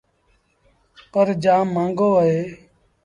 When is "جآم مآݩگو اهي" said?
1.43-2.41